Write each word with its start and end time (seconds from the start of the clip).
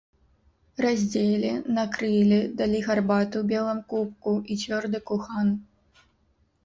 Раздзелі, 0.83 1.51
накрылі, 1.77 2.39
далі 2.61 2.79
гарбаты 2.89 3.35
ў 3.43 3.45
белым 3.55 3.79
кубку 3.93 4.33
і 4.41 4.53
цвёрды 4.63 4.97
кухан. 5.11 5.47